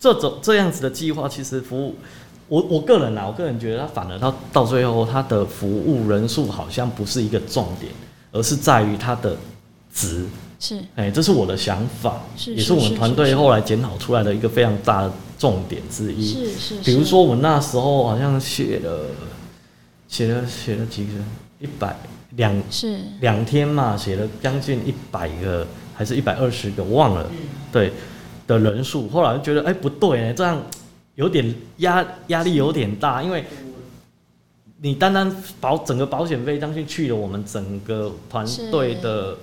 [0.00, 1.92] 这种这样子的计划，其实服务
[2.46, 7.90] 我我个人啊，我个人觉得它反而到到最后，它的服务人数好像不是一个重点，
[8.30, 9.36] 而是在于它的
[9.92, 10.24] 值。
[10.58, 16.26] 是，哎，这是我的想法，是也是我们团队后来检讨出来的一个非常大的重点之一。
[16.26, 16.74] 是是。
[16.82, 19.06] 比如说我们那时候好像写了
[20.08, 21.12] 写了写了几个
[21.60, 21.96] 一百
[22.36, 27.30] 两是两天嘛，写了将近一百个还是一百二十个，忘了。
[27.72, 27.92] 对。
[28.48, 30.58] 的人数，后来就觉得哎不对，这样
[31.16, 33.44] 有点压压力有点大，因为
[34.80, 39.36] 你单单保整个保险费将近去了我们整个团队的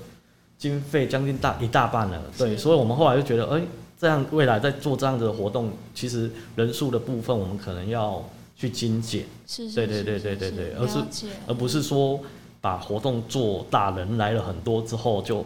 [0.57, 3.61] 经费将近大一大半了，对，所以我们后来就觉得哎，
[3.99, 8.23] 这样未来在做这样的活动，其实人数的部分我们可能要
[8.55, 12.19] 去精简，是对对对对对对，而是而不是说
[12.61, 15.45] 把活动做大，人来了很多之后就。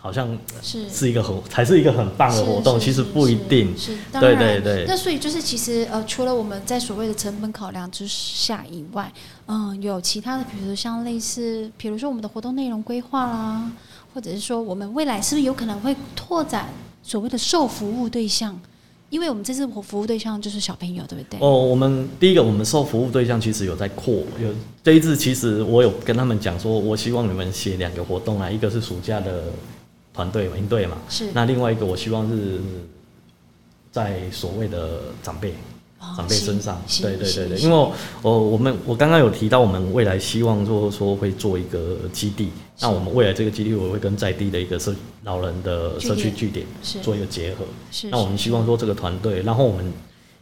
[0.00, 3.76] 好像是是一个很才是一个很棒的活动，其实不一定。
[3.76, 4.84] 是，对对对。
[4.86, 9.12] 那所以就是其实呃，除了我们在所谓的成本考量之下以外，
[9.48, 13.72] 嗯，有其他的，比如像类似，比如说我们的活动内容规划啦，
[14.18, 16.68] 或者是说我们未来是不是有可能会拓展
[17.04, 18.60] 所谓的受服务对象？
[19.10, 21.38] 因为我们这次服务对象就是小朋友，对不对？
[21.38, 24.52] 哦，我们第一个我们受服务对象其实有在扩，有
[24.82, 29.44] 这一次其实我有跟他们讲说，我希望你们写两个活动啊，一个是暑假的。
[30.12, 32.60] 团队营队嘛，是那另外一个，我希望是
[33.92, 35.54] 在所谓的长辈
[36.16, 37.76] 长辈身上，对对对对，因为
[38.22, 46.66] 我我们我刚刚有提到，我们未来希望说说会做一个基地，那我们未来这个基地我会跟在地的一个社老人的社区据点
[47.02, 49.92] 做一个结合，是那我们希望说这个团队，然后我们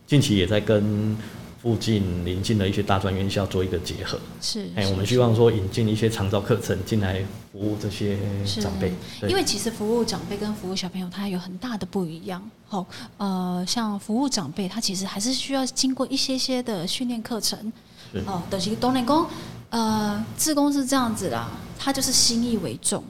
[0.07, 1.17] 近期也在跟。
[1.63, 7.21] 附近邻近的一些大专院校做一个结合，是哎，我们希望说引进一些长照课程进来
[7.51, 8.17] 服务这些
[8.61, 12.41] 长辈，因为其实服务长辈跟服务小朋友它有很大的不一样。
[12.69, 17.73] 好，呃，像服务长辈，他其实还是需要经过一些些的训练课程。
[18.27, 19.27] 哦，等于东联工，
[19.71, 23.03] 呃，自工是这样子啦，他就是心意为重。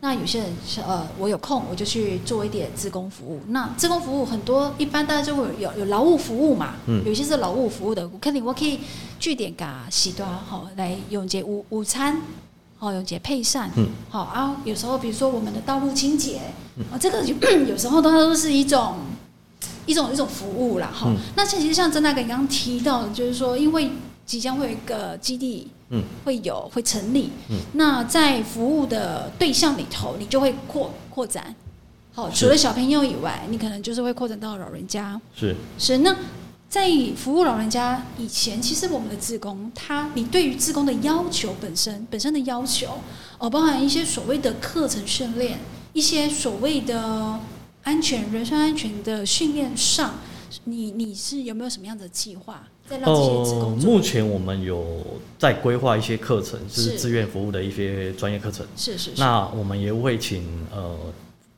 [0.00, 0.52] 那有些人
[0.86, 3.40] 呃，我有空我就去做一点自工服务。
[3.48, 6.74] 那自工服务很多，一般大家就会有有劳务服务嘛。
[6.86, 7.02] 嗯。
[7.06, 8.80] 有些是劳务服务的，我肯定我可以
[9.18, 12.20] 据点噶洗端好来永结午午餐，
[12.76, 13.70] 好永结配膳。
[13.76, 13.88] 嗯。
[14.10, 16.38] 好啊，有时候比如说我们的道路清洁，
[16.92, 17.24] 啊，这个
[17.66, 18.96] 有时候都都是一种
[19.86, 20.92] 一种一种服务啦。
[20.94, 21.10] 哈。
[21.34, 23.90] 那其实像曾大哥刚刚提到的，就是说因为
[24.26, 25.70] 即将会有一个基地。
[25.90, 27.30] 嗯，会有会成立。
[27.50, 31.54] 嗯，那在服务的对象里头，你就会扩扩展。
[32.12, 35.20] 好，除了小朋友以外，你可能就是会扩展到老人家。
[35.34, 35.98] 是是。
[35.98, 36.16] 那
[36.68, 42.98] 在服务老人家以前，其实我们的自工，他你对于自工的要求本身本身的要求，
[43.38, 45.58] 哦，包含一些所谓的课程训练，
[45.92, 47.38] 一些所谓的
[47.82, 50.14] 安全人身安全的训练上，
[50.64, 52.66] 你你是有没有什么样的计划？
[53.04, 55.02] 哦，目前我们有
[55.38, 58.66] 在规划一些课程，就是志愿服务的一些专业课程。
[58.76, 59.12] 是是。
[59.16, 60.96] 那我们也会请呃。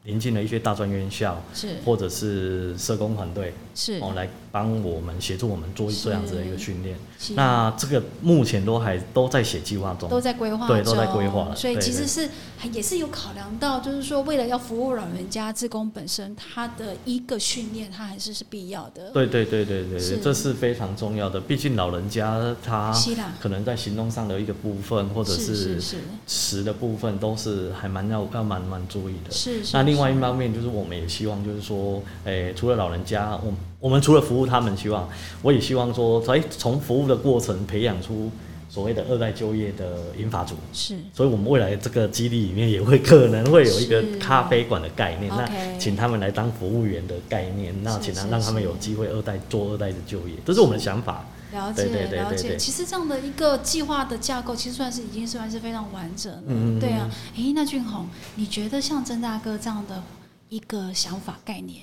[0.05, 6.97] 临近的一些大专院校，是或者是社工团队，是哦，来帮我们协助我们做这样子的一个训练。
[7.35, 11.55] 那这个目前都还都在写计划中，都在规划，对，都在规划了。
[11.55, 12.27] 所以其实是
[12.73, 19.11] 也是有考量到，就是说为了要服务老人家，职工本身他的一个训练，他还是是必要的。
[19.11, 21.38] 对对对对对对，这是非常重要的。
[21.38, 22.95] 毕竟老人家他
[23.40, 25.79] 可能在行动上的一个部分，或者是
[26.27, 29.31] 食的部分，都是还蛮要要蛮蛮注意的。
[29.31, 33.51] 是是那另另外一方面就是，我们也希望就是说，诶，除了老人家，我
[33.87, 35.09] 我们除了服务他们，希望
[35.42, 38.29] 我也希望说，哎从服务的过程培养出
[38.68, 40.57] 所谓的二代就业的银发族。
[40.72, 51.25] 是，所以我们未来这个基地里面也会可能会有一个咖啡馆的概念，那请他们来当服务员的概念，那请他让他们有机会二代做二代的就业，这是我们的想法。
[51.53, 56.81] 了解了解，其实这样的一个计划的架构，其实算是已经算是非常完整了。
[56.81, 60.03] 对啊，哎，那俊宏，你觉得像曾大哥这样的
[60.49, 61.83] 一个想法概念，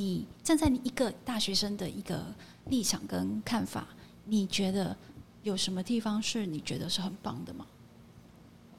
[0.00, 2.24] 你站在你一个大学生的一个
[2.70, 3.86] 立场跟看法，
[4.24, 4.96] 你觉得
[5.42, 7.66] 有什么地方是你觉得是很棒的吗？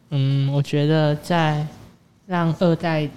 [0.09, 1.67] 嗯，我觉得在
[2.25, 3.07] 让二代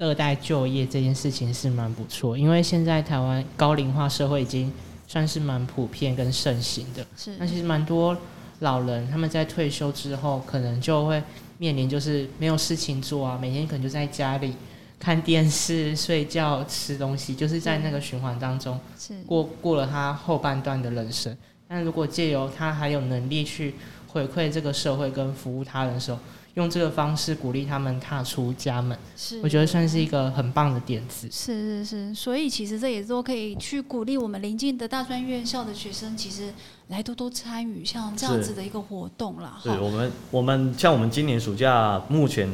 [0.00, 4.72] 二代就业这件事情是蛮不错，因为现在台湾高龄化社会已经
[5.06, 7.06] 算是蛮普遍跟盛行的。
[7.16, 8.16] 是那其实蛮多
[8.58, 11.22] 老人他们在退休之后，可能就会
[11.58, 14.56] 面临就是没有事情做啊，每天可能就在家里
[14.98, 21.36] 看电视、睡觉、吃东西，就是在那个循环当中是过过了他后半段的人生。
[21.68, 23.74] 但如果借由他还有能力去
[24.06, 26.18] 回馈这个社会跟服务他人的时候，
[26.54, 31.28] 用这个方式鼓励他们踏出家门，是，我觉得算是一个很棒的点子。
[31.30, 36.54] 是是是，所以其实这也都可以去鼓励我们临近的大专院校的学生，其实
[36.88, 39.60] 来多多参与像这样子的一个活动啦。
[39.62, 42.48] 对我们我们像我们今年暑假目前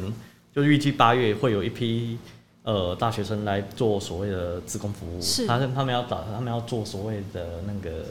[0.53, 2.17] 就预计八月会有一批
[2.63, 5.45] 呃大学生来做所谓的自工服务，是。
[5.45, 8.05] 他他们要打他们要做所谓的那个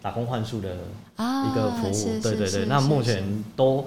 [0.00, 0.76] 打工换宿的
[1.16, 2.66] 啊一个服务，是对对对。
[2.66, 3.84] 那目前都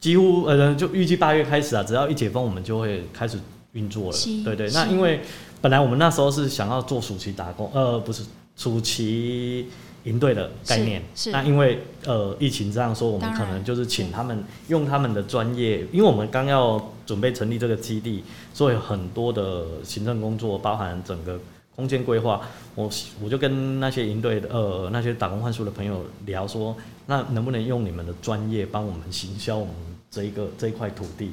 [0.00, 3.38] 几乎呃就预计八月开始啊，只要一解封，我们就会开始
[3.72, 4.12] 运作了。
[4.12, 4.42] 是。
[4.42, 5.20] 对对，那因为
[5.60, 8.24] 本来我们那时候是想要做暑期打工，呃，不是
[8.56, 9.68] 暑期
[10.02, 11.00] 营队的概念。
[11.14, 11.30] 是是。
[11.30, 21.38] 那因为呃疫情这样说，我们可能就是请他们用他们的专业，因为我们刚要准备成立这个基地，所以很多的行政工作，包含整个
[21.74, 22.40] 空间规划，
[22.74, 22.90] 我
[23.22, 29.74] 我就跟那些营队的呃那些打工换宿的朋友聊说，那能不能用你们的专业帮我们行销我们
[30.10, 31.32] 这一个这一块土地？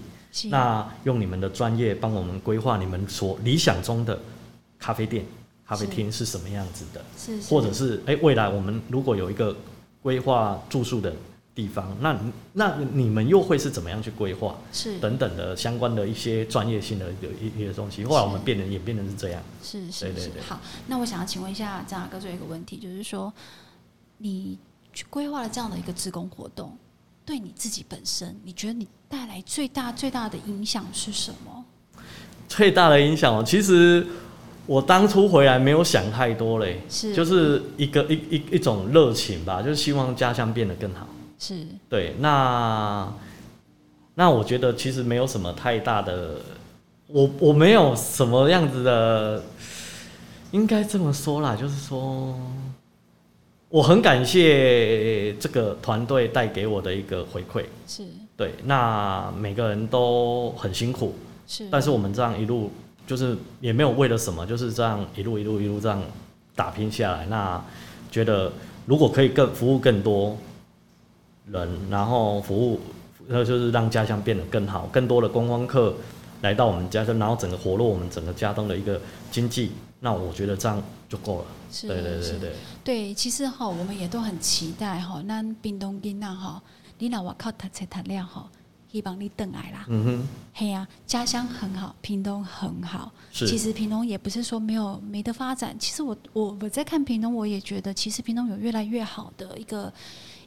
[0.50, 4.18] 那用你们的专业帮我们规划你们所理想中的
[4.80, 5.26] 咖啡店、
[5.68, 6.26] 咖啡厅是。
[6.26, 7.50] 什么样子的，是是。
[7.50, 9.54] 或者是哎、未来我们如果有一个
[10.02, 11.14] 规划住宿的
[11.54, 12.18] 地方，那
[12.54, 18.06] 那你们又会是怎么样去规划是等等的相关的一些专业性的一个一一些东西。
[18.06, 23.32] 后来我们变得演变成是这样，是是是对对对好，那我想要请问一下张大哥，最后一个问题就是说，
[24.20, 24.58] 你
[24.94, 26.78] 去规划了这样的一个职工活动，
[27.26, 31.66] 对你自己本身，你觉得你带来最大最大的影响是什么？
[32.48, 34.08] 最大的影响哦，其实
[34.66, 41.08] 我当初回来没有想太多嘞，是就是一个一一一种热情吧，就是希望家乡变得更好。
[41.42, 43.12] 是对，那
[44.14, 46.36] 那我觉得其实没有什么太大的，
[47.08, 49.42] 我我没有什么样子的，
[50.52, 52.40] 应该这么说啦，就是说，
[53.70, 57.66] 我很感谢这个团队带给我的一个回馈。
[57.88, 58.06] 是
[58.38, 61.16] 对，那每个人都很辛苦，
[61.48, 62.70] 是，但是我们这样一路
[63.08, 66.00] 就是也没有为了什么，就是这样一路一路一路这样
[66.56, 67.26] 打拼下来。
[67.26, 67.60] 那
[68.12, 68.54] 觉得
[68.86, 70.38] 如果可以更服务更多
[71.52, 72.80] 人，然后服务，
[73.28, 75.94] 那就是让家乡变得更好，更多的观光客
[76.42, 79.72] 来到我们家乡，然后整个活络我们整个家东的一个经济。
[80.00, 81.46] 那我觉得这样就够了。
[81.72, 86.62] 是对对是对对，对，其实哈，我们也都很期待哈，那冰东囡仔哈，
[86.98, 88.50] 你老我靠读册读了哈，
[88.92, 89.86] 可以帮你等来啦。
[89.88, 93.12] 嗯哼，嘿呀、家乡很好，屏东很好。
[93.32, 95.78] 是其实屏东也不是说没有没得发展。
[95.78, 99.94] 其实我我我在看屏东，我也觉得其实屏东有越来越好的一个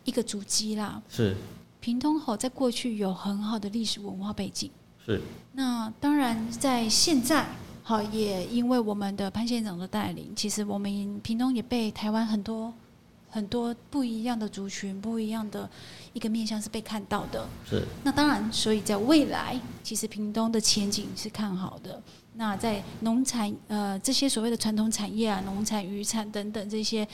[0.04, 1.02] 一个足迹啦。
[1.08, 1.34] 是
[1.80, 4.70] 屏东吼在过去有很好的历史文化背景。
[5.04, 5.20] 是
[5.52, 7.46] 那当然，在现在，
[7.82, 12.72] 好，也因为我们的潘县长的带领，其实我们屏东也被台湾很多
[13.28, 15.68] 很多不一样的族群、不一样的
[16.14, 17.46] 一个面向是被看到的。
[17.68, 22.02] 是那当然，所以在未来，其实屏东的前景是看好的。
[22.36, 27.06] 那在农产呃这些所谓的传统产业啊，农产、渔产等等这些，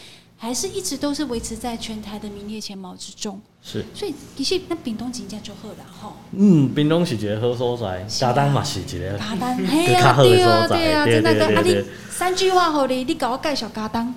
[0.43, 3.39] 还是一直都是维持在全台的名列前茅之中。
[3.61, 6.15] 是，所以其实那屏东真正就好啦吼。
[6.33, 9.19] 嗯，屏东是一个好所在，嘉丹嘛是一个。
[9.19, 14.15] 嘎当， 嘿较呀，对啊，对啊，对真的个啊，对对对你三句话好你，你搞我介绍嘎当，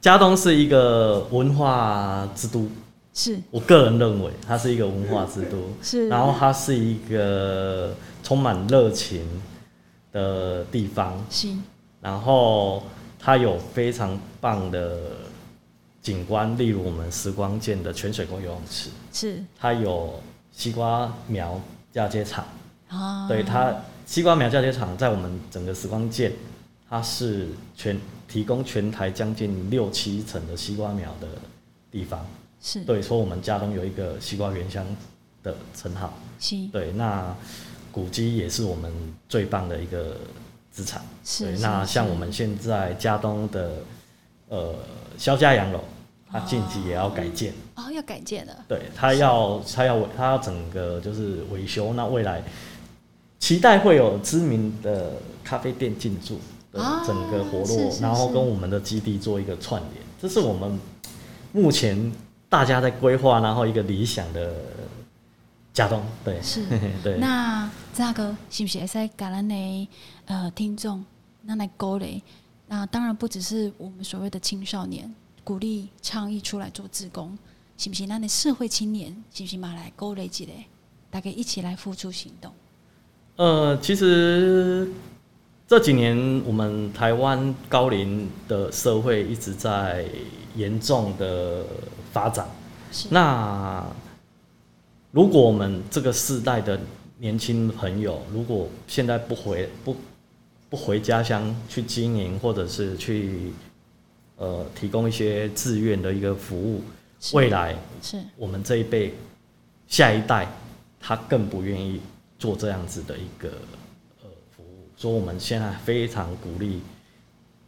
[0.00, 2.66] 嘉东是一个文化之都，
[3.14, 3.40] 是。
[3.52, 9.24] 我个人认为它是一个文化之都，是，然后它是一个充满热情
[10.10, 11.48] 的地方，是。
[12.00, 12.82] 然后
[13.28, 14.98] 它有非常棒的
[16.00, 19.44] 景观，例如我们时光舰的泉水沟游泳池，是。
[19.58, 20.18] 它有
[20.50, 21.60] 西瓜苗
[21.92, 22.46] 嫁接场，
[22.88, 26.32] 啊，对它西瓜苗嫁接场在我们整个时光舰，
[26.88, 31.28] 它是全提供全台将近六七成的西瓜苗的
[31.90, 32.26] 地方。
[32.62, 32.82] 是。
[32.82, 34.86] 对，说我们家中有一个西瓜原乡
[35.42, 36.14] 的称号。
[36.40, 36.56] 是。
[36.68, 37.36] 对，那
[37.92, 38.90] 古迹也是我们
[39.28, 40.16] 最棒的一个
[40.78, 41.02] 资产。
[41.02, 43.72] 对，是是那像我们现在嘉东的
[44.48, 44.76] 呃
[45.18, 45.80] 肖家洋楼，
[46.30, 47.52] 它近期也要改建。
[47.74, 52.40] 哦，要改建了，对，它要它要维它要整个就是维修，那未来
[53.40, 56.38] 期待会有知名的咖啡店进驻
[56.70, 60.78] 的啊整个活络，是是然后跟我们的基地做一个串联，这是我们
[61.50, 62.12] 目前
[62.48, 64.52] 大家在规划，然后一个理想的
[65.78, 66.66] 甲东对是
[67.04, 67.18] 对。
[67.18, 69.88] 那曾大哥是不是会使甲咱的
[70.26, 71.04] 呃听众，
[71.42, 72.20] 那来鼓励？
[72.66, 75.14] 那当然不只是我们所谓的青少年，
[75.44, 77.38] 鼓励倡议出来做志工，
[77.76, 78.06] 是不是？
[78.06, 80.44] 那的社会青年是不是嘛来鼓励一下？
[81.10, 82.52] 大家一起来付出行动。
[83.36, 84.90] 呃，其实
[85.68, 90.04] 这几年我们台湾高龄的社会一直在
[90.56, 91.64] 严重的
[92.12, 92.48] 发展。
[92.90, 93.86] 是那
[95.10, 96.78] 如果我们这个世代的
[97.18, 99.96] 年轻朋友，如果现在不回不
[100.68, 103.52] 不回家乡去经营，或者是去
[104.36, 106.82] 呃提供一些志愿的一个服务，
[107.32, 108.18] 未来是。
[108.36, 109.14] 我们这一辈
[109.86, 110.46] 下一代
[111.00, 112.00] 他更不愿意
[112.38, 113.48] 做这样子的一个
[114.22, 116.82] 呃服务，所以我们现在非常鼓励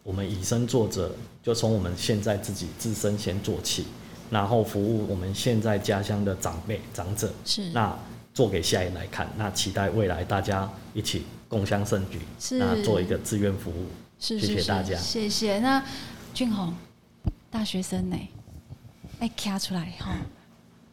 [0.03, 1.11] 我们以身作则，
[1.43, 3.87] 就从我们现在自己自身先做起，
[4.31, 7.99] 然后服务我们现在家乡的长辈长者，是那
[8.33, 13.87] 做给下一代看，那期待未来大家一起共襄盛举，是那做一个志愿服务。
[14.19, 15.59] 谢是是是谢大家谢谢。
[15.59, 15.83] 那
[16.33, 16.73] 俊宏，
[17.51, 18.17] 大学生呢，
[19.19, 20.17] 哎，卡出来哈，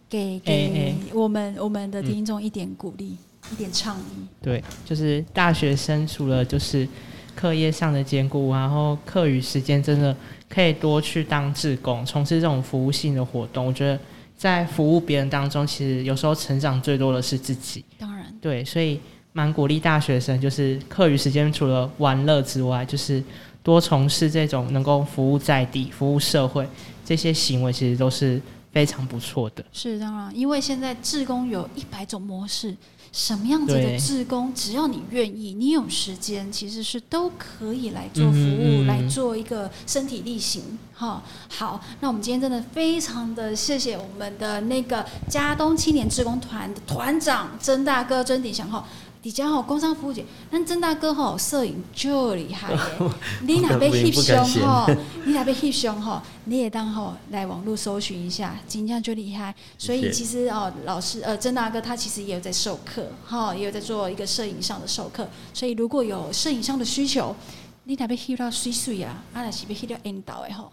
[0.10, 3.18] 给给哎我们我们的听众一点鼓励，
[3.52, 4.28] 一点倡议。
[4.42, 6.88] 对，就是大学生除了就是
[7.36, 10.16] 课业上的兼顾，然后课余时间真的
[10.50, 13.66] 可以多去当志工，从事这种服务性的活动。
[13.66, 14.00] 我觉得
[14.36, 17.84] 在服务别人当中，其实有时候成长最多的是自己。
[17.98, 19.00] 当然，对，所以
[19.34, 23.24] 蛮鼓励大学生，就是课余时间除了玩乐之外，就是
[23.62, 26.68] 多从事这种能够服务在地、服务社会
[27.04, 28.42] 这些行为，其实都是
[28.72, 29.66] 非常不错的。
[29.74, 32.76] 是当然，因为现在志工有一百种模式，
[33.12, 40.78] 什么样子的志工，只要你愿意，你有时间，其实是都可以来做服务，嗯嗯嗯来做一个身体力行。
[40.94, 48.84] 哈，好，那我们今天真的非常的谢谢我们的那个嘉东青年志工团的团长曾大哥曾鼎祥哈。
[49.22, 52.80] 底下吼，工商服务姐，咱曾大哥吼，摄影就厉害耶！
[53.42, 54.86] 你若要翕相吼，
[55.26, 59.54] 你若要翕相吼，你也当吼来网络搜寻一下，真正就厉害。
[59.78, 65.28] 所以其实哦，老师呃，曾大哥他其实也有在授课，哈，也有在做一个摄影上的授课。
[65.54, 67.36] 所以如果有摄影上的需求，
[67.84, 70.72] 你若要翕到水水啊，啊，若是要翕到引导的吼，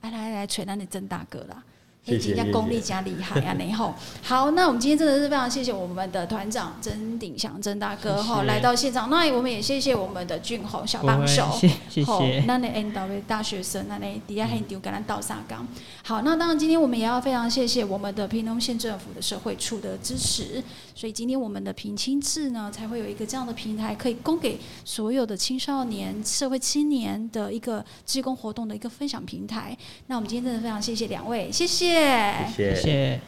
[0.00, 1.62] 啊来来找咱的曾大哥啦。
[2.06, 3.56] 谢谢人家功力加厉害啊！
[3.58, 11.48] 然后 好，那我们今天真的是非常谢谢我们的团长曾鼎祥曾大哥哈来到现场，那我们也谢谢我们的俊宏小帮手，
[11.88, 12.44] 谢谢。
[12.46, 15.66] 那你引导的大学生，那你底下很丢，跟他倒沙缸。
[16.02, 20.62] 好，那当然今天我们也要非常谢谢我们的屏东县政府的社会处的支持，
[20.94, 29.76] 所以今天我们的平亲志呢才会有一个这样的平台，可以供给所有的青少年、社会青年的一个志工活动的一个分享平台。
[30.06, 33.20] 那我们今天真的非常谢谢两位，谢谢谢谢。